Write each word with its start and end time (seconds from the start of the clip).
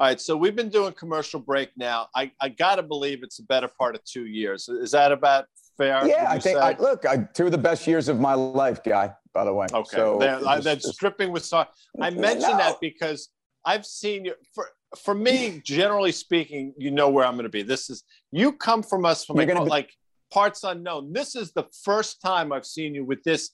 All 0.00 0.08
right, 0.08 0.20
so 0.20 0.36
we've 0.36 0.56
been 0.56 0.70
doing 0.70 0.92
commercial 0.94 1.38
break 1.38 1.70
now. 1.76 2.08
I, 2.16 2.32
I 2.40 2.48
got 2.48 2.76
to 2.76 2.82
believe 2.82 3.22
it's 3.22 3.38
a 3.38 3.44
better 3.44 3.68
part 3.68 3.94
of 3.94 4.04
two 4.04 4.26
years. 4.26 4.68
Is 4.68 4.90
that 4.90 5.12
about 5.12 5.46
fair? 5.78 6.04
Yeah, 6.06 6.26
I 6.28 6.38
think. 6.40 6.58
I, 6.58 6.76
look, 6.78 7.06
I, 7.06 7.18
two 7.32 7.46
of 7.46 7.52
the 7.52 7.58
best 7.58 7.86
years 7.86 8.08
of 8.08 8.18
my 8.18 8.34
life, 8.34 8.82
guy. 8.82 9.12
By 9.32 9.44
the 9.44 9.52
way. 9.52 9.66
Okay. 9.72 9.96
So 9.96 10.18
that's 10.18 10.86
uh, 10.86 10.92
stripping 10.92 11.32
with 11.32 11.44
sorry. 11.44 11.66
I 12.00 12.10
mentioned 12.10 12.52
no. 12.52 12.58
that 12.58 12.80
because 12.80 13.30
I've 13.64 13.84
seen 13.84 14.24
you 14.24 14.34
for 14.54 14.68
for 15.02 15.14
me. 15.14 15.60
Generally 15.64 16.12
speaking, 16.12 16.72
you 16.78 16.90
know 16.90 17.08
where 17.08 17.24
I'm 17.24 17.34
going 17.34 17.44
to 17.44 17.48
be. 17.48 17.62
This 17.62 17.90
is 17.90 18.04
you 18.30 18.52
come 18.52 18.82
from 18.82 19.04
us 19.04 19.24
from 19.24 19.36
like, 19.36 19.48
be- 19.48 19.54
like 19.54 19.90
parts 20.32 20.62
unknown. 20.64 21.12
This 21.12 21.34
is 21.34 21.52
the 21.52 21.64
first 21.82 22.20
time 22.20 22.52
I've 22.52 22.66
seen 22.66 22.94
you 22.94 23.04
with 23.04 23.22
this 23.24 23.50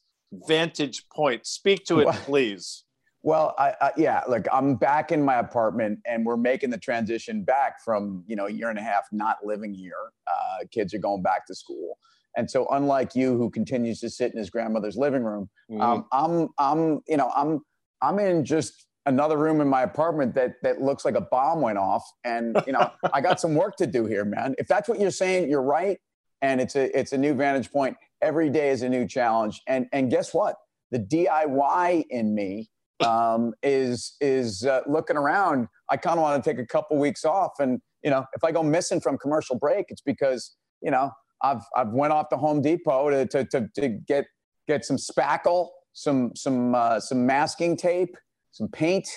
vantage 0.46 1.06
point. 1.08 1.46
Speak 1.46 1.84
to 1.86 2.00
it, 2.00 2.14
please. 2.24 2.84
Well, 3.22 3.54
I, 3.58 3.74
I, 3.80 3.90
yeah, 3.98 4.22
look, 4.28 4.46
I'm 4.50 4.76
back 4.76 5.12
in 5.12 5.22
my 5.22 5.36
apartment, 5.36 5.98
and 6.06 6.24
we're 6.24 6.38
making 6.38 6.70
the 6.70 6.78
transition 6.78 7.42
back 7.42 7.82
from 7.84 8.24
you 8.26 8.34
know 8.34 8.46
a 8.46 8.50
year 8.50 8.70
and 8.70 8.78
a 8.78 8.82
half 8.82 9.04
not 9.12 9.38
living 9.44 9.74
here. 9.74 10.12
Uh, 10.26 10.64
kids 10.70 10.94
are 10.94 10.98
going 10.98 11.22
back 11.22 11.46
to 11.46 11.54
school, 11.54 11.98
and 12.36 12.50
so 12.50 12.66
unlike 12.68 13.14
you, 13.14 13.36
who 13.36 13.50
continues 13.50 14.00
to 14.00 14.08
sit 14.08 14.32
in 14.32 14.38
his 14.38 14.48
grandmother's 14.48 14.96
living 14.96 15.22
room, 15.22 15.50
mm-hmm. 15.70 15.82
um, 15.82 16.06
I'm 16.12 16.48
I'm 16.58 17.00
you 17.06 17.18
know 17.18 17.30
I'm 17.34 17.60
I'm 18.00 18.18
in 18.18 18.44
just 18.44 18.86
another 19.04 19.36
room 19.36 19.60
in 19.60 19.68
my 19.68 19.82
apartment 19.82 20.34
that 20.36 20.54
that 20.62 20.80
looks 20.80 21.04
like 21.04 21.14
a 21.14 21.20
bomb 21.20 21.60
went 21.60 21.76
off, 21.76 22.04
and 22.24 22.56
you 22.66 22.72
know 22.72 22.90
I 23.12 23.20
got 23.20 23.38
some 23.38 23.54
work 23.54 23.76
to 23.76 23.86
do 23.86 24.06
here, 24.06 24.24
man. 24.24 24.54
If 24.56 24.66
that's 24.66 24.88
what 24.88 24.98
you're 24.98 25.10
saying, 25.10 25.50
you're 25.50 25.62
right, 25.62 25.98
and 26.40 26.58
it's 26.58 26.74
a 26.74 26.98
it's 26.98 27.12
a 27.12 27.18
new 27.18 27.34
vantage 27.34 27.70
point. 27.70 27.98
Every 28.22 28.48
day 28.48 28.70
is 28.70 28.80
a 28.80 28.88
new 28.88 29.06
challenge, 29.06 29.60
and 29.66 29.88
and 29.92 30.10
guess 30.10 30.32
what? 30.32 30.56
The 30.90 30.98
DIY 30.98 32.06
in 32.08 32.34
me 32.34 32.70
um, 33.04 33.52
is 33.62 34.16
is 34.20 34.64
uh, 34.64 34.80
looking 34.86 35.16
around. 35.16 35.68
I 35.90 35.96
kind 35.96 36.18
of 36.18 36.22
want 36.22 36.42
to 36.42 36.50
take 36.50 36.60
a 36.60 36.66
couple 36.66 36.98
weeks 36.98 37.24
off, 37.24 37.52
and 37.58 37.80
you 38.02 38.10
know, 38.10 38.24
if 38.34 38.44
I 38.44 38.52
go 38.52 38.62
missing 38.62 39.00
from 39.00 39.18
commercial 39.18 39.58
break, 39.58 39.86
it's 39.88 40.02
because 40.02 40.56
you 40.82 40.90
know 40.90 41.10
I've 41.42 41.62
I've 41.76 41.90
went 41.90 42.12
off 42.12 42.28
to 42.30 42.36
Home 42.36 42.62
Depot 42.62 43.10
to 43.10 43.26
to 43.26 43.44
to, 43.44 43.68
to 43.74 43.88
get 43.88 44.26
get 44.66 44.84
some 44.84 44.96
spackle, 44.96 45.68
some 45.92 46.32
some 46.34 46.74
uh, 46.74 47.00
some 47.00 47.26
masking 47.26 47.76
tape, 47.76 48.16
some 48.50 48.68
paint. 48.68 49.08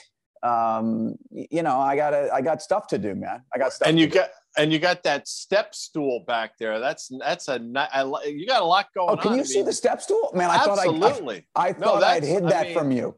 Um, 0.44 1.16
you 1.31 1.63
know, 1.63 1.79
I 1.79 1.95
got 1.95 2.13
I 2.13 2.41
got 2.41 2.61
stuff 2.61 2.88
to 2.88 2.97
do, 2.97 3.16
man. 3.16 3.41
I 3.53 3.57
got 3.57 3.73
stuff. 3.73 3.88
And 3.88 4.00
you 4.00 4.07
do. 4.07 4.16
got 4.16 4.29
and 4.57 4.72
you 4.72 4.79
got 4.79 5.03
that 5.03 5.27
step 5.27 5.73
stool 5.73 6.23
back 6.27 6.57
there. 6.59 6.79
That's 6.79 7.09
that's 7.19 7.47
a 7.47 7.59
you 7.59 8.47
got 8.47 8.61
a 8.61 8.66
lot 8.66 8.88
going 8.95 9.09
on. 9.09 9.19
Oh, 9.19 9.22
can 9.22 9.33
you 9.35 9.41
I 9.41 9.44
see 9.44 9.61
the 9.61 9.73
step 9.73 10.02
stool, 10.02 10.31
man? 10.33 10.50
I 10.50 10.55
absolutely. 10.55 11.45
thought 11.55 11.63
I, 11.63 11.67
I, 11.67 11.69
I 11.69 11.73
thought 11.73 12.02
no, 12.02 12.05
I'd 12.05 12.23
hid 12.23 12.47
that 12.50 12.61
I 12.61 12.63
mean, 12.66 12.73
from 12.73 12.91
you. 12.91 13.16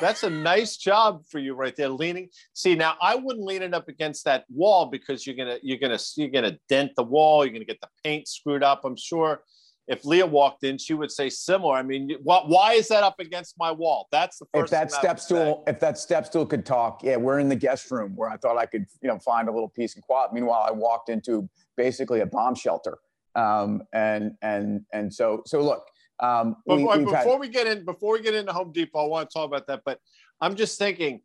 That's 0.00 0.24
a 0.24 0.30
nice 0.30 0.76
job 0.76 1.22
for 1.30 1.38
you 1.38 1.54
right 1.54 1.74
there, 1.76 1.88
leaning. 1.88 2.28
See, 2.54 2.74
now 2.74 2.96
I 3.00 3.14
wouldn't 3.14 3.44
lean 3.44 3.62
it 3.62 3.72
up 3.72 3.88
against 3.88 4.24
that 4.24 4.44
wall 4.50 4.86
because 4.86 5.26
you're 5.26 5.36
gonna 5.36 5.58
you're 5.62 5.78
gonna 5.78 5.98
you're 6.16 6.28
gonna 6.28 6.58
dent 6.68 6.92
the 6.96 7.04
wall. 7.04 7.44
You're 7.44 7.52
gonna 7.52 7.64
get 7.64 7.80
the 7.80 7.88
paint 8.04 8.28
screwed 8.28 8.62
up. 8.62 8.84
I'm 8.84 8.96
sure 8.96 9.42
if 9.90 10.04
Leah 10.04 10.26
walked 10.26 10.62
in, 10.62 10.78
she 10.78 10.94
would 10.94 11.10
say 11.10 11.28
similar. 11.28 11.74
I 11.74 11.82
mean, 11.82 12.12
why, 12.22 12.42
why 12.46 12.74
is 12.74 12.86
that 12.88 13.02
up 13.02 13.18
against 13.18 13.56
my 13.58 13.72
wall? 13.72 14.06
That's 14.12 14.38
the 14.38 14.46
first. 14.54 14.66
If 14.66 14.70
that 14.70 14.92
step 14.92 15.18
stool, 15.18 15.64
if 15.66 15.80
that 15.80 15.98
step 15.98 16.26
stool 16.26 16.46
could 16.46 16.64
talk, 16.64 17.02
yeah, 17.02 17.16
we're 17.16 17.40
in 17.40 17.48
the 17.48 17.56
guest 17.56 17.90
room 17.90 18.12
where 18.14 18.30
I 18.30 18.36
thought 18.36 18.56
I 18.56 18.66
could, 18.66 18.86
you 19.02 19.08
know, 19.08 19.18
find 19.18 19.48
a 19.48 19.52
little 19.52 19.68
peace 19.68 19.96
and 19.96 20.04
quiet. 20.04 20.32
Meanwhile, 20.32 20.64
I 20.66 20.70
walked 20.70 21.08
into 21.08 21.50
basically 21.76 22.20
a 22.20 22.26
bomb 22.26 22.54
shelter, 22.54 22.98
um, 23.34 23.82
and 23.92 24.36
and 24.42 24.82
and 24.92 25.12
so 25.12 25.42
so 25.44 25.60
look, 25.60 25.84
um, 26.20 26.56
we, 26.66 26.84
before 26.84 27.14
had... 27.14 27.40
we 27.40 27.48
get 27.48 27.66
in, 27.66 27.84
before 27.84 28.12
we 28.12 28.22
get 28.22 28.34
into 28.34 28.52
Home 28.52 28.72
Depot, 28.72 29.04
I 29.04 29.08
want 29.08 29.30
to 29.30 29.34
talk 29.34 29.46
about 29.46 29.66
that. 29.66 29.82
But 29.84 29.98
I'm 30.40 30.56
just 30.56 30.78
thinking, 30.78 31.20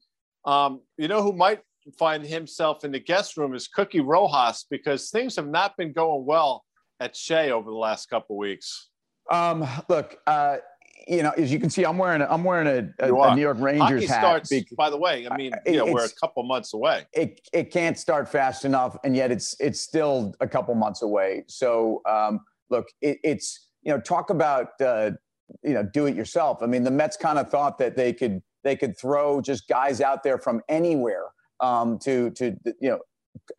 um, 0.45 0.81
you 0.97 1.07
know, 1.07 1.21
who 1.21 1.33
might 1.33 1.61
find 1.97 2.25
himself 2.25 2.83
in 2.83 2.91
the 2.91 2.99
guest 2.99 3.37
room 3.37 3.53
is 3.53 3.67
Cookie 3.67 3.99
Rojas 3.99 4.65
because 4.69 5.09
things 5.09 5.35
have 5.35 5.47
not 5.47 5.77
been 5.77 5.91
going 5.91 6.25
well 6.25 6.63
at 6.99 7.15
Shea 7.15 7.51
over 7.51 7.69
the 7.69 7.75
last 7.77 8.09
couple 8.09 8.37
weeks. 8.37 8.89
Um, 9.29 9.67
look, 9.89 10.17
uh, 10.27 10.57
you 11.07 11.21
know, 11.21 11.31
as 11.31 11.51
you 11.51 11.59
can 11.59 11.69
see, 11.69 11.85
I'm 11.85 11.97
wearing 11.97 12.21
a, 12.21 12.25
I'm 12.25 12.43
wearing 12.43 12.67
a, 12.67 13.05
a, 13.05 13.13
a 13.13 13.35
New 13.35 13.41
York 13.41 13.57
Rangers 13.59 13.81
Hockey 13.83 14.05
hat. 14.07 14.19
Starts, 14.47 14.73
by 14.75 14.89
the 14.89 14.97
way, 14.97 15.27
I 15.29 15.35
mean, 15.37 15.51
you 15.65 15.77
know, 15.77 15.85
we're 15.85 16.05
a 16.05 16.09
couple 16.09 16.41
months 16.43 16.73
away. 16.73 17.03
It 17.13 17.47
it 17.53 17.71
can't 17.71 17.97
start 17.97 18.29
fast 18.29 18.65
enough, 18.65 18.97
and 19.03 19.15
yet 19.15 19.31
it's 19.31 19.55
it's 19.59 19.79
still 19.79 20.33
a 20.39 20.47
couple 20.47 20.73
months 20.73 21.01
away. 21.01 21.43
So, 21.47 22.01
um, 22.09 22.39
look, 22.69 22.87
it, 23.01 23.19
it's 23.23 23.64
you 23.85 23.93
know, 23.93 23.99
talk 23.99 24.29
about 24.29 24.69
uh, 24.81 25.11
you 25.63 25.73
know, 25.73 25.83
do 25.83 26.07
it 26.07 26.15
yourself. 26.15 26.61
I 26.61 26.65
mean, 26.65 26.83
the 26.83 26.91
Mets 26.91 27.15
kind 27.15 27.39
of 27.39 27.49
thought 27.49 27.77
that 27.77 27.95
they 27.95 28.11
could 28.11 28.41
they 28.63 28.75
could 28.75 28.97
throw 28.97 29.41
just 29.41 29.67
guys 29.67 30.01
out 30.01 30.23
there 30.23 30.37
from 30.37 30.61
anywhere 30.67 31.25
um, 31.59 31.99
to 31.99 32.31
to 32.31 32.57
you 32.81 32.89
know, 32.89 32.99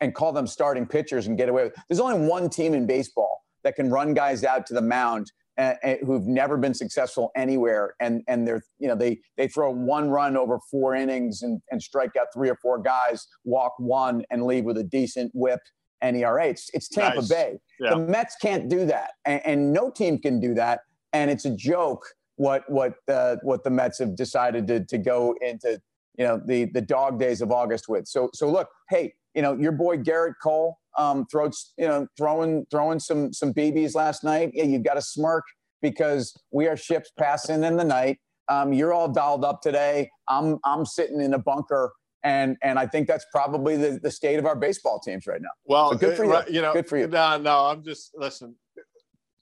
and 0.01 0.13
call 0.13 0.33
them 0.33 0.45
starting 0.45 0.85
pitchers 0.85 1.27
and 1.27 1.37
get 1.37 1.49
away 1.49 1.63
with. 1.65 1.75
There's 1.87 1.99
only 1.99 2.27
one 2.27 2.49
team 2.49 2.73
in 2.73 2.85
baseball 2.85 3.43
that 3.63 3.75
can 3.75 3.89
run 3.89 4.13
guys 4.13 4.43
out 4.43 4.65
to 4.67 4.73
the 4.73 4.81
mound 4.81 5.31
and, 5.57 5.77
and 5.81 5.99
who've 6.05 6.27
never 6.27 6.57
been 6.57 6.73
successful 6.73 7.31
anywhere, 7.35 7.95
and 8.01 8.21
and 8.27 8.45
they're 8.45 8.63
you 8.79 8.87
know 8.87 8.95
they 8.95 9.19
they 9.37 9.47
throw 9.47 9.71
one 9.71 10.09
run 10.09 10.35
over 10.35 10.59
four 10.69 10.93
innings 10.93 11.41
and, 11.41 11.61
and 11.71 11.81
strike 11.81 12.15
out 12.19 12.27
three 12.33 12.49
or 12.49 12.57
four 12.61 12.79
guys, 12.79 13.27
walk 13.45 13.73
one, 13.77 14.23
and 14.29 14.43
leave 14.43 14.65
with 14.65 14.77
a 14.77 14.83
decent 14.83 15.31
whip 15.33 15.61
and 16.01 16.15
ERA. 16.15 16.47
It's, 16.47 16.69
it's 16.73 16.87
Tampa 16.87 17.17
nice. 17.17 17.29
Bay. 17.29 17.59
Yeah. 17.79 17.91
The 17.91 17.97
Mets 17.97 18.35
can't 18.41 18.69
do 18.69 18.85
that, 18.85 19.11
and, 19.25 19.41
and, 19.45 19.73
no 19.73 19.91
team 19.91 20.19
can 20.19 20.39
do 20.39 20.53
that. 20.55 20.81
And 21.13 21.29
it's 21.29 21.45
a 21.45 21.55
joke 21.55 22.05
what 22.35 22.69
what 22.69 22.95
uh, 23.07 23.37
what 23.43 23.63
the 23.63 23.69
Mets 23.69 23.99
have 23.99 24.15
decided 24.15 24.67
to 24.67 24.83
to 24.85 24.97
go 24.97 25.35
into 25.41 25.81
you 26.17 26.25
know 26.25 26.41
the 26.43 26.65
the 26.65 26.81
dog 26.81 27.19
days 27.19 27.41
of 27.41 27.51
August 27.51 27.87
with. 27.87 28.07
So 28.07 28.29
so 28.33 28.49
look, 28.49 28.69
hey, 28.89 29.13
you 29.35 29.41
know 29.41 29.53
your 29.53 29.71
boy 29.71 29.97
Gerrit 29.97 30.33
Cole 30.41 30.77
um, 30.97 31.25
throws 31.31 31.73
you 31.77 31.87
know 31.87 32.07
throwing 32.17 32.65
throwing 32.71 32.99
some 32.99 33.33
some 33.33 33.53
BBs 33.53 33.95
last 33.95 34.23
night. 34.23 34.51
Yeah, 34.53 34.63
you've 34.63 34.83
got 34.83 34.97
a 34.97 35.01
smirk 35.01 35.43
because 35.81 36.35
we 36.51 36.67
are 36.67 36.77
ships 36.77 37.11
passing 37.17 37.63
in 37.63 37.77
the 37.77 37.83
night. 37.83 38.19
Um, 38.49 38.73
you're 38.73 38.93
all 38.93 39.09
dolled 39.09 39.43
up 39.43 39.61
today. 39.61 40.09
I'm 40.27 40.57
I'm 40.65 40.85
sitting 40.85 41.21
in 41.21 41.33
a 41.33 41.39
bunker 41.39 41.91
and 42.23 42.57
and 42.61 42.79
I 42.79 42.87
think 42.87 43.07
that's 43.07 43.25
probably 43.31 43.77
the, 43.77 43.99
the 44.01 44.11
state 44.11 44.39
of 44.39 44.45
our 44.45 44.55
baseball 44.55 44.99
teams 44.99 45.27
right 45.27 45.41
now. 45.41 45.49
Well, 45.65 45.91
so 45.91 45.97
good 45.97 46.17
for 46.17 46.33
uh, 46.33 46.43
you. 46.47 46.55
You 46.55 46.61
know, 46.61 46.73
good 46.73 46.87
for 46.87 46.97
you. 46.97 47.07
No, 47.07 47.37
no, 47.37 47.65
I'm 47.65 47.83
just 47.83 48.11
listen. 48.15 48.55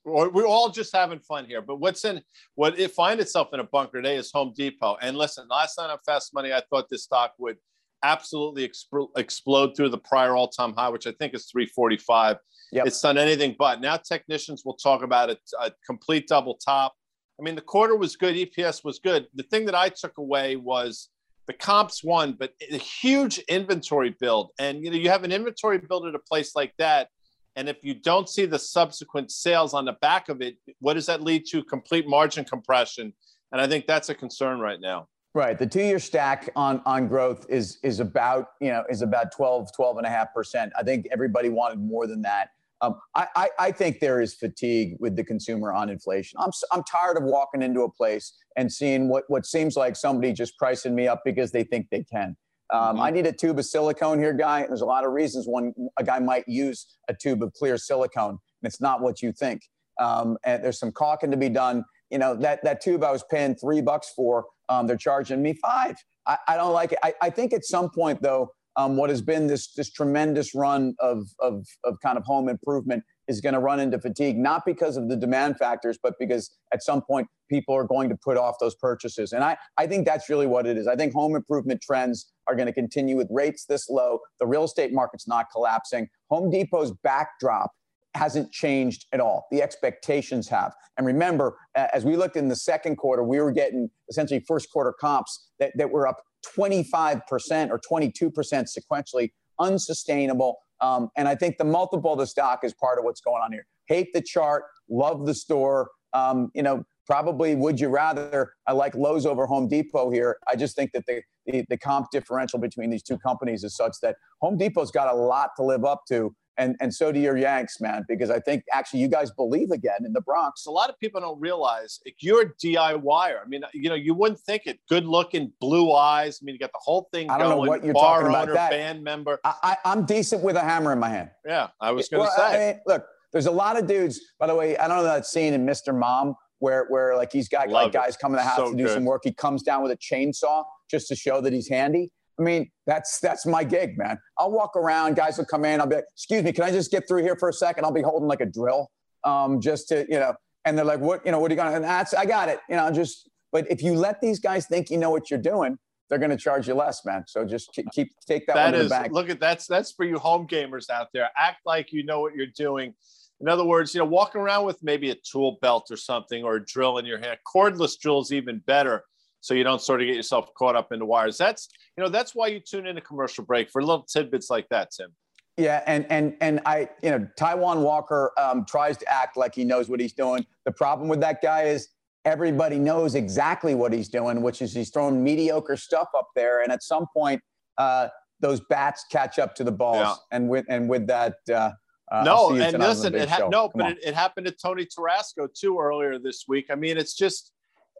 We're 0.04 0.46
all 0.46 0.68
just 0.68 0.94
having 0.94 1.18
fun 1.18 1.46
here, 1.46 1.60
but 1.60 1.80
what's 1.80 2.04
in 2.04 2.22
what 2.54 2.78
it 2.78 2.92
find 2.92 3.18
itself 3.18 3.48
in 3.52 3.58
a 3.58 3.64
bunker 3.64 4.00
today 4.00 4.14
is 4.14 4.30
Home 4.32 4.52
Depot. 4.56 4.96
And 5.02 5.16
listen, 5.16 5.48
last 5.50 5.76
night 5.78 5.90
on 5.90 5.98
Fast 6.06 6.32
Money, 6.32 6.52
I 6.52 6.62
thought 6.70 6.88
this 6.88 7.02
stock 7.02 7.32
would 7.38 7.56
absolutely 8.04 8.68
exp- 8.68 9.08
explode 9.16 9.76
through 9.76 9.88
the 9.88 9.98
prior 9.98 10.36
all-time 10.36 10.74
high, 10.74 10.90
which 10.90 11.08
I 11.08 11.12
think 11.18 11.34
is 11.34 11.46
345. 11.50 12.36
Yep. 12.70 12.86
It's 12.86 13.00
done 13.00 13.18
anything 13.18 13.56
but. 13.58 13.80
Now 13.80 13.96
technicians 13.96 14.64
will 14.64 14.74
talk 14.74 15.02
about 15.02 15.28
it, 15.28 15.40
a 15.60 15.72
complete 15.84 16.28
double 16.28 16.54
top. 16.54 16.94
I 17.40 17.42
mean, 17.42 17.56
the 17.56 17.60
quarter 17.60 17.96
was 17.96 18.14
good, 18.14 18.36
EPS 18.36 18.84
was 18.84 19.00
good. 19.00 19.26
The 19.34 19.42
thing 19.44 19.66
that 19.66 19.74
I 19.74 19.88
took 19.88 20.18
away 20.18 20.54
was 20.54 21.08
the 21.46 21.52
comps 21.52 22.02
won, 22.02 22.32
but 22.38 22.52
a 22.70 22.76
huge 22.76 23.38
inventory 23.48 24.14
build. 24.18 24.50
And 24.58 24.84
you 24.84 24.90
know, 24.90 24.96
you 24.96 25.10
have 25.10 25.24
an 25.24 25.32
inventory 25.32 25.78
build 25.78 26.06
at 26.06 26.14
a 26.14 26.18
place 26.18 26.56
like 26.56 26.74
that. 26.78 27.08
And 27.54 27.68
if 27.68 27.78
you 27.82 27.94
don't 27.94 28.28
see 28.28 28.44
the 28.44 28.58
subsequent 28.58 29.30
sales 29.30 29.72
on 29.72 29.86
the 29.86 29.94
back 29.94 30.28
of 30.28 30.42
it, 30.42 30.56
what 30.80 30.94
does 30.94 31.06
that 31.06 31.22
lead 31.22 31.46
to? 31.50 31.64
Complete 31.64 32.06
margin 32.06 32.44
compression. 32.44 33.14
And 33.52 33.60
I 33.60 33.66
think 33.66 33.86
that's 33.86 34.08
a 34.08 34.14
concern 34.14 34.60
right 34.60 34.80
now. 34.80 35.08
Right. 35.34 35.58
The 35.58 35.66
two-year 35.66 35.98
stack 35.98 36.50
on 36.56 36.82
on 36.86 37.08
growth 37.08 37.46
is 37.48 37.78
is 37.82 38.00
about, 38.00 38.52
you 38.60 38.70
know, 38.70 38.84
is 38.88 39.02
about 39.02 39.32
12, 39.32 39.70
12 39.74 39.98
and 39.98 40.06
a 40.06 40.10
half 40.10 40.32
percent. 40.34 40.72
I 40.78 40.82
think 40.82 41.06
everybody 41.12 41.50
wanted 41.50 41.78
more 41.78 42.06
than 42.06 42.22
that. 42.22 42.50
Um, 42.82 42.94
I, 43.14 43.26
I, 43.36 43.48
I, 43.58 43.72
think 43.72 44.00
there 44.00 44.20
is 44.20 44.34
fatigue 44.34 44.96
with 45.00 45.16
the 45.16 45.24
consumer 45.24 45.72
on 45.72 45.88
inflation. 45.88 46.38
I'm, 46.38 46.50
I'm 46.70 46.82
tired 46.84 47.16
of 47.16 47.22
walking 47.22 47.62
into 47.62 47.80
a 47.82 47.90
place 47.90 48.36
and 48.56 48.70
seeing 48.70 49.08
what, 49.08 49.24
what 49.28 49.46
seems 49.46 49.76
like 49.76 49.96
somebody 49.96 50.32
just 50.34 50.58
pricing 50.58 50.94
me 50.94 51.08
up 51.08 51.22
because 51.24 51.52
they 51.52 51.64
think 51.64 51.86
they 51.90 52.04
can. 52.04 52.36
Um, 52.72 52.80
mm-hmm. 52.80 53.00
I 53.00 53.10
need 53.10 53.26
a 53.26 53.32
tube 53.32 53.58
of 53.58 53.64
silicone 53.64 54.18
here, 54.18 54.32
guy. 54.32 54.66
There's 54.66 54.80
a 54.80 54.86
lot 54.86 55.04
of 55.04 55.12
reasons 55.12 55.46
one 55.46 55.72
a 55.98 56.04
guy 56.04 56.18
might 56.18 56.44
use 56.46 56.86
a 57.08 57.14
tube 57.14 57.42
of 57.42 57.52
clear 57.54 57.78
silicone, 57.78 58.30
and 58.30 58.38
it's 58.64 58.80
not 58.80 59.00
what 59.00 59.22
you 59.22 59.32
think. 59.32 59.62
Um, 60.00 60.36
and 60.44 60.62
there's 60.62 60.78
some 60.78 60.92
caulking 60.92 61.30
to 61.30 61.36
be 61.36 61.48
done. 61.48 61.84
You 62.10 62.18
know 62.18 62.34
that 62.36 62.62
that 62.64 62.80
tube 62.80 63.04
I 63.04 63.10
was 63.10 63.24
paying 63.30 63.54
three 63.54 63.80
bucks 63.80 64.12
for, 64.14 64.46
um, 64.68 64.86
they're 64.86 64.96
charging 64.96 65.42
me 65.42 65.54
five. 65.62 65.96
I, 66.26 66.38
I 66.48 66.56
don't 66.56 66.72
like 66.72 66.92
it. 66.92 66.98
I, 67.02 67.14
I 67.22 67.30
think 67.30 67.52
at 67.52 67.64
some 67.64 67.88
point 67.90 68.20
though, 68.20 68.50
um, 68.76 68.96
what 68.96 69.10
has 69.10 69.22
been 69.22 69.46
this 69.46 69.72
this 69.72 69.90
tremendous 69.90 70.54
run 70.54 70.94
of 71.00 71.26
of, 71.40 71.66
of 71.84 71.96
kind 72.02 72.18
of 72.18 72.24
home 72.24 72.48
improvement 72.48 73.02
is 73.28 73.40
going 73.40 73.54
to 73.54 73.60
run 73.60 73.80
into 73.80 73.98
fatigue, 73.98 74.38
not 74.38 74.64
because 74.64 74.96
of 74.96 75.08
the 75.08 75.16
demand 75.16 75.56
factors, 75.58 75.98
but 76.00 76.14
because 76.18 76.50
at 76.72 76.82
some 76.82 77.02
point 77.02 77.26
people 77.50 77.74
are 77.74 77.84
going 77.84 78.08
to 78.08 78.16
put 78.16 78.36
off 78.36 78.56
those 78.60 78.74
purchases. 78.76 79.32
And 79.32 79.42
I, 79.42 79.56
I 79.76 79.86
think 79.86 80.06
that's 80.06 80.28
really 80.28 80.46
what 80.46 80.66
it 80.66 80.76
is. 80.76 80.86
I 80.86 80.96
think 80.96 81.12
home 81.12 81.34
improvement 81.34 81.80
trends 81.82 82.32
are 82.46 82.54
going 82.54 82.66
to 82.66 82.72
continue 82.72 83.16
with 83.16 83.28
rates 83.30 83.64
this 83.64 83.88
low. 83.88 84.20
The 84.38 84.46
real 84.46 84.64
estate 84.64 84.92
market's 84.92 85.26
not 85.26 85.46
collapsing. 85.52 86.08
Home 86.30 86.50
Depot's 86.50 86.92
backdrop 87.02 87.72
hasn't 88.16 88.50
changed 88.52 89.06
at 89.12 89.20
all. 89.20 89.46
The 89.50 89.62
expectations 89.62 90.48
have. 90.48 90.74
And 90.96 91.06
remember, 91.06 91.56
as 91.74 92.04
we 92.04 92.16
looked 92.16 92.36
in 92.36 92.48
the 92.48 92.56
second 92.56 92.96
quarter, 92.96 93.22
we 93.22 93.38
were 93.40 93.52
getting 93.52 93.90
essentially 94.08 94.40
first 94.46 94.70
quarter 94.72 94.94
comps 94.98 95.50
that, 95.58 95.72
that 95.76 95.90
were 95.90 96.06
up 96.06 96.22
25% 96.56 97.70
or 97.70 97.80
22% 97.80 98.32
sequentially, 98.32 99.30
unsustainable. 99.60 100.56
Um, 100.80 101.10
and 101.16 101.28
I 101.28 101.34
think 101.34 101.58
the 101.58 101.64
multiple 101.64 102.12
of 102.12 102.18
the 102.18 102.26
stock 102.26 102.60
is 102.64 102.74
part 102.74 102.98
of 102.98 103.04
what's 103.04 103.20
going 103.20 103.42
on 103.42 103.52
here. 103.52 103.66
Hate 103.88 104.12
the 104.12 104.22
chart, 104.22 104.64
love 104.88 105.26
the 105.26 105.34
store. 105.34 105.90
Um, 106.12 106.50
you 106.54 106.62
know, 106.62 106.84
probably 107.06 107.54
would 107.54 107.80
you 107.80 107.88
rather? 107.88 108.52
I 108.66 108.72
like 108.72 108.94
Lowe's 108.94 109.26
over 109.26 109.46
Home 109.46 109.68
Depot 109.68 110.10
here. 110.10 110.36
I 110.50 110.56
just 110.56 110.76
think 110.76 110.92
that 110.92 111.04
the, 111.06 111.22
the, 111.46 111.64
the 111.68 111.78
comp 111.78 112.10
differential 112.10 112.58
between 112.58 112.90
these 112.90 113.02
two 113.02 113.18
companies 113.18 113.64
is 113.64 113.76
such 113.76 113.96
that 114.02 114.16
Home 114.40 114.56
Depot's 114.56 114.90
got 114.90 115.12
a 115.12 115.16
lot 115.16 115.50
to 115.56 115.62
live 115.62 115.84
up 115.84 116.02
to 116.08 116.34
and 116.58 116.76
and 116.80 116.92
so 116.94 117.12
do 117.12 117.20
your 117.20 117.36
Yanks, 117.36 117.80
man, 117.80 118.04
because 118.08 118.30
I 118.30 118.40
think 118.40 118.64
actually 118.72 119.00
you 119.00 119.08
guys 119.08 119.30
believe 119.30 119.70
again 119.70 119.98
in 120.04 120.12
the 120.12 120.20
Bronx. 120.20 120.66
A 120.66 120.70
lot 120.70 120.88
of 120.90 120.98
people 120.98 121.20
don't 121.20 121.38
realize 121.40 122.00
like, 122.04 122.16
you're 122.20 122.42
a 122.42 122.54
DIYer. 122.54 123.36
I 123.44 123.48
mean, 123.48 123.64
uh, 123.64 123.68
you 123.74 123.88
know, 123.88 123.94
you 123.94 124.14
wouldn't 124.14 124.40
think 124.40 124.62
it. 124.66 124.78
Good 124.88 125.04
looking, 125.06 125.52
blue 125.60 125.92
eyes. 125.92 126.38
I 126.40 126.44
mean, 126.44 126.54
you 126.54 126.58
got 126.58 126.72
the 126.72 126.80
whole 126.82 127.08
thing. 127.12 127.30
I 127.30 127.38
don't 127.38 127.48
going, 127.48 127.64
know 127.66 127.70
what 127.70 127.84
you're 127.84 127.94
bar 127.94 128.20
talking 128.20 128.28
about. 128.28 128.42
Owner, 128.44 128.54
That 128.54 128.70
band 128.70 129.02
member. 129.04 129.38
I, 129.44 129.76
I, 129.84 129.92
am 129.92 130.04
decent 130.06 130.42
with 130.42 130.56
a 130.56 130.60
hammer 130.60 130.92
in 130.92 130.98
my 130.98 131.08
hand. 131.10 131.30
Yeah, 131.44 131.68
I 131.80 131.92
was 131.92 132.08
going 132.08 132.22
to 132.24 132.28
Well, 132.36 132.50
say. 132.50 132.68
I 132.70 132.72
mean, 132.72 132.80
look, 132.86 133.06
there's 133.32 133.46
a 133.46 133.50
lot 133.50 133.78
of 133.78 133.86
dudes. 133.86 134.20
By 134.38 134.46
the 134.46 134.54
way, 134.54 134.76
I 134.78 134.88
don't 134.88 134.98
know 134.98 135.04
that 135.04 135.26
scene 135.26 135.52
in 135.52 135.66
Mr. 135.66 135.96
Mom 135.96 136.34
where 136.58 136.86
where 136.88 137.16
like 137.16 137.32
he's 137.32 137.48
got 137.48 137.68
Love 137.68 137.72
like 137.84 137.88
it. 137.88 137.92
guys 137.92 138.16
come 138.16 138.32
to 138.32 138.36
the 138.36 138.42
house 138.42 138.56
So 138.56 138.70
to 138.70 138.76
do 138.76 138.84
good. 138.84 138.94
some 138.94 139.04
work. 139.04 139.22
He 139.24 139.32
comes 139.32 139.62
down 139.62 139.82
with 139.82 139.92
a 139.92 139.96
chainsaw 139.98 140.64
just 140.90 141.08
to 141.08 141.16
show 141.16 141.40
that 141.42 141.52
he's 141.52 141.68
handy. 141.68 142.10
I 142.38 142.42
mean, 142.42 142.70
that's 142.86 143.18
that's 143.20 143.46
my 143.46 143.64
gig, 143.64 143.96
man. 143.96 144.18
I'll 144.38 144.50
walk 144.50 144.76
around, 144.76 145.16
guys 145.16 145.38
will 145.38 145.46
come 145.46 145.64
in. 145.64 145.80
I'll 145.80 145.86
be 145.86 145.96
like, 145.96 146.04
"Excuse 146.12 146.42
me, 146.42 146.52
can 146.52 146.64
I 146.64 146.70
just 146.70 146.90
get 146.90 147.08
through 147.08 147.22
here 147.22 147.36
for 147.36 147.48
a 147.48 147.52
second? 147.52 147.84
I'll 147.84 147.92
be 147.92 148.02
holding 148.02 148.28
like 148.28 148.40
a 148.40 148.46
drill, 148.46 148.90
um, 149.24 149.60
just 149.60 149.88
to 149.88 150.06
you 150.08 150.18
know." 150.18 150.34
And 150.64 150.76
they're 150.76 150.84
like, 150.84 151.00
"What? 151.00 151.24
You 151.24 151.32
know, 151.32 151.38
what 151.38 151.50
are 151.50 151.54
you 151.54 151.60
gonna?" 151.60 151.76
And 151.76 151.84
that's 151.84 152.14
I 152.14 152.26
got 152.26 152.48
it. 152.48 152.60
You 152.68 152.76
know, 152.76 152.90
just. 152.90 153.30
But 153.52 153.70
if 153.70 153.82
you 153.82 153.94
let 153.94 154.20
these 154.20 154.38
guys 154.38 154.66
think 154.66 154.90
you 154.90 154.98
know 154.98 155.08
what 155.08 155.30
you're 155.30 155.40
doing, 155.40 155.78
they're 156.08 156.18
going 156.18 156.30
to 156.30 156.36
charge 156.36 156.68
you 156.68 156.74
less, 156.74 157.04
man. 157.04 157.24
So 157.26 157.44
just 157.44 157.72
keep, 157.72 157.90
keep 157.92 158.12
take 158.26 158.46
that, 158.46 158.54
that 158.54 158.72
one 158.72 158.74
is 158.74 158.88
the 158.88 158.90
bank. 158.90 159.12
look 159.12 159.30
at 159.30 159.40
that's 159.40 159.66
that's 159.66 159.92
for 159.92 160.04
you 160.04 160.18
home 160.18 160.46
gamers 160.46 160.90
out 160.90 161.08
there. 161.12 161.30
Act 161.36 161.60
like 161.64 161.92
you 161.92 162.04
know 162.04 162.20
what 162.20 162.34
you're 162.34 162.46
doing. 162.46 162.94
In 163.40 163.48
other 163.48 163.64
words, 163.64 163.94
you 163.94 164.00
know, 164.00 164.06
walking 164.06 164.40
around 164.40 164.64
with 164.64 164.82
maybe 164.82 165.10
a 165.10 165.14
tool 165.14 165.58
belt 165.60 165.88
or 165.90 165.96
something 165.96 166.42
or 166.42 166.56
a 166.56 166.64
drill 166.64 166.98
in 166.98 167.04
your 167.04 167.18
hand. 167.18 167.38
Cordless 167.46 167.98
drill 167.98 168.20
is 168.20 168.32
even 168.32 168.62
better, 168.66 169.04
so 169.40 169.54
you 169.54 169.64
don't 169.64 169.80
sort 169.80 170.00
of 170.00 170.06
get 170.06 170.16
yourself 170.16 170.52
caught 170.54 170.76
up 170.76 170.92
in 170.92 170.98
the 170.98 171.06
wires. 171.06 171.38
That's 171.38 171.68
you 171.96 172.02
know 172.04 172.10
that's 172.10 172.34
why 172.34 172.48
you 172.48 172.60
tune 172.60 172.86
in 172.86 172.96
a 172.98 173.00
commercial 173.00 173.44
break 173.44 173.70
for 173.70 173.82
little 173.82 174.02
tidbits 174.02 174.50
like 174.50 174.68
that, 174.70 174.90
Tim. 174.90 175.14
Yeah, 175.56 175.82
and 175.86 176.06
and 176.10 176.36
and 176.40 176.60
I, 176.66 176.88
you 177.02 177.10
know, 177.10 177.26
Taijuan 177.38 177.82
Walker 177.82 178.32
um, 178.38 178.66
tries 178.66 178.98
to 178.98 179.12
act 179.12 179.36
like 179.36 179.54
he 179.54 179.64
knows 179.64 179.88
what 179.88 180.00
he's 180.00 180.12
doing. 180.12 180.44
The 180.66 180.72
problem 180.72 181.08
with 181.08 181.20
that 181.20 181.40
guy 181.40 181.62
is 181.62 181.88
everybody 182.26 182.78
knows 182.78 183.14
exactly 183.14 183.74
what 183.74 183.92
he's 183.92 184.08
doing, 184.08 184.42
which 184.42 184.60
is 184.60 184.74
he's 184.74 184.90
throwing 184.90 185.24
mediocre 185.24 185.76
stuff 185.76 186.08
up 186.16 186.28
there, 186.34 186.62
and 186.62 186.70
at 186.70 186.82
some 186.82 187.06
point, 187.14 187.40
uh, 187.78 188.08
those 188.40 188.60
bats 188.68 189.06
catch 189.10 189.38
up 189.38 189.54
to 189.54 189.64
the 189.64 189.72
balls. 189.72 189.98
Yeah. 189.98 190.14
And 190.36 190.48
with 190.50 190.66
and 190.68 190.90
with 190.90 191.06
that, 191.06 191.36
uh, 191.48 191.70
uh, 192.12 192.22
no, 192.22 192.50
and 192.50 192.58
tonight 192.58 192.74
on 192.74 192.80
the 192.80 192.88
listen, 192.88 193.14
it 193.14 193.28
ha- 193.30 193.48
no, 193.48 193.70
Come 193.70 193.80
but 193.80 193.92
it, 193.92 193.98
it 194.08 194.14
happened 194.14 194.46
to 194.46 194.52
Tony 194.52 194.86
Tarasco 194.86 195.48
too 195.52 195.78
earlier 195.78 196.18
this 196.18 196.44
week. 196.46 196.66
I 196.70 196.74
mean, 196.74 196.98
it's 196.98 197.14
just 197.14 197.52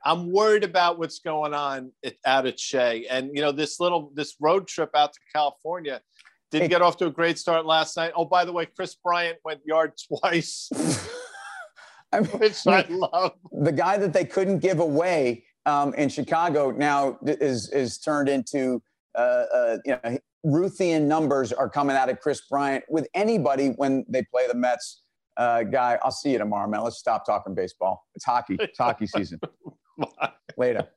I'm 0.06 0.31
worried 0.31 0.62
about 0.62 1.00
what's 1.00 1.19
going 1.19 1.53
on 1.53 1.91
at, 2.05 2.14
out 2.25 2.47
at 2.47 2.61
Shea, 2.61 3.06
and 3.11 3.31
you 3.35 3.43
know 3.43 3.50
this 3.50 3.81
little 3.81 4.12
this 4.14 4.37
road 4.41 4.69
trip 4.69 4.91
out 4.94 5.12
to 5.12 5.19
California 5.35 6.00
didn't 6.53 6.69
get 6.69 6.81
off 6.81 6.97
to 6.99 7.06
a 7.06 7.11
great 7.11 7.38
start 7.38 7.67
last 7.67 7.97
night. 7.97 8.12
Oh, 8.14 8.25
by 8.25 8.44
the 8.44 8.53
way, 8.53 8.67
Kris 8.67 8.94
Bryant 8.94 9.38
went 9.44 9.61
yard 9.67 9.94
twice, 10.20 10.70
I 12.12 12.20
mean, 12.20 12.31
which 12.31 12.64
I 12.69 12.87
love. 12.88 13.32
the 13.50 13.73
guy 13.73 13.99
that 13.99 14.12
they 14.12 14.25
couldn't 14.25 14.61
give 14.61 14.79
away 14.79 15.44
um, 15.67 15.93
in 15.94 16.09
Chicago 16.09 16.70
now 16.70 17.19
is 17.25 17.69
is 17.70 17.99
turned 17.99 18.29
into 18.29 18.81
uh, 19.19 19.44
uh, 19.52 19.79
you 19.85 19.99
know 20.05 20.19
Ruthian 20.47 21.02
numbers 21.02 21.52
are 21.52 21.69
coming 21.69 21.97
out 21.97 22.09
of 22.11 22.20
Kris 22.20 22.43
Bryant 22.49 22.85
with 22.88 23.09
anybody 23.12 23.70
when 23.70 24.06
they 24.09 24.23
play 24.23 24.47
the 24.47 24.55
Mets. 24.55 25.02
Uh, 25.37 25.64
guy, 25.64 25.99
I'll 26.02 26.12
see 26.12 26.31
you 26.31 26.38
tomorrow, 26.38 26.69
man. 26.69 26.82
Let's 26.82 26.99
stop 26.99 27.26
talking 27.26 27.56
baseball. 27.56 28.06
It's 28.14 28.25
hockey. 28.25 28.56
It's 28.61 28.79
hockey 28.79 29.09
season. 29.09 29.41
Bye. 30.19 30.32
Later. 30.56 30.88